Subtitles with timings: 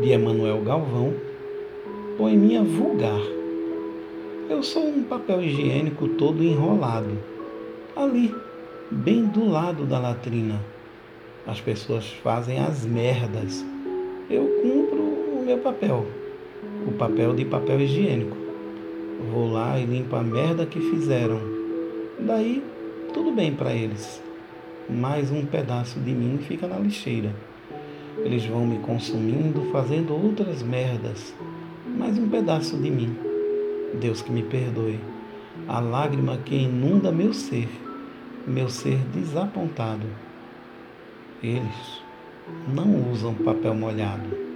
[0.00, 1.12] de Emanuel Galvão,
[2.16, 3.20] poeminha vulgar.
[4.48, 7.18] Eu sou um papel higiênico todo enrolado,
[7.94, 8.34] ali,
[8.90, 10.58] bem do lado da latrina.
[11.46, 13.64] As pessoas fazem as merdas.
[14.30, 16.06] Eu cumpro o meu papel,
[16.86, 18.36] o papel de papel higiênico.
[19.30, 21.38] Vou lá e limpo a merda que fizeram.
[22.18, 22.62] Daí,
[23.12, 24.22] tudo bem para eles.
[24.88, 27.34] Mais um pedaço de mim fica na lixeira.
[28.18, 31.34] Eles vão me consumindo, fazendo outras merdas.
[31.86, 33.16] Mais um pedaço de mim.
[34.00, 35.00] Deus que me perdoe.
[35.66, 37.68] A lágrima que inunda meu ser,
[38.46, 40.06] meu ser desapontado.
[41.42, 42.02] Eles
[42.68, 44.49] não usam papel molhado.